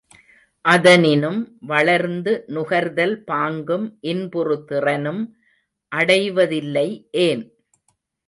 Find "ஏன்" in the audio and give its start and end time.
7.21-7.43